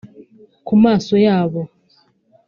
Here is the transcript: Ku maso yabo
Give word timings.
Ku 0.65 0.73
maso 0.83 1.13
yabo 1.25 1.61